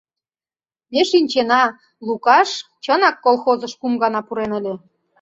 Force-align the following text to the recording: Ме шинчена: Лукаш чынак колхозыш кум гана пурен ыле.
Ме 0.91 1.01
шинчена: 1.09 1.63
Лукаш 2.07 2.49
чынак 2.83 3.15
колхозыш 3.25 3.73
кум 3.79 3.93
гана 4.03 4.19
пурен 4.27 4.51
ыле. 4.59 4.73